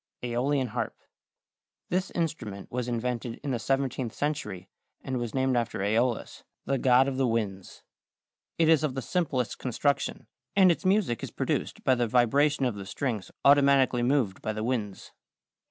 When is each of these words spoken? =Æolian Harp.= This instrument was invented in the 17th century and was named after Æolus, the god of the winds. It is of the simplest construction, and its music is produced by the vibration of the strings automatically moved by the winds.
=Æolian 0.23 0.69
Harp.= 0.69 0.95
This 1.89 2.09
instrument 2.15 2.71
was 2.71 2.87
invented 2.87 3.39
in 3.43 3.51
the 3.51 3.57
17th 3.59 4.13
century 4.13 4.67
and 5.03 5.19
was 5.19 5.35
named 5.35 5.55
after 5.55 5.77
Æolus, 5.81 6.41
the 6.65 6.79
god 6.79 7.07
of 7.07 7.17
the 7.17 7.27
winds. 7.27 7.83
It 8.57 8.67
is 8.67 8.83
of 8.83 8.95
the 8.95 9.03
simplest 9.03 9.59
construction, 9.59 10.25
and 10.55 10.71
its 10.71 10.85
music 10.85 11.21
is 11.21 11.29
produced 11.29 11.83
by 11.83 11.93
the 11.93 12.07
vibration 12.07 12.65
of 12.65 12.73
the 12.73 12.87
strings 12.87 13.29
automatically 13.45 14.01
moved 14.01 14.41
by 14.41 14.53
the 14.53 14.63
winds. 14.63 15.11